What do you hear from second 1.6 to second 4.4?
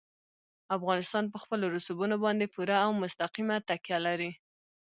رسوبونو باندې پوره او مستقیمه تکیه لري.